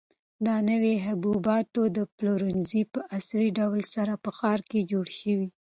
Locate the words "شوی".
5.19-5.49